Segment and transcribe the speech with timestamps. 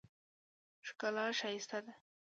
[0.87, 1.93] ښکلا ښایسته ده.